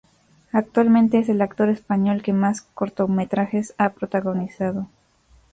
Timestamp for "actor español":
1.43-2.23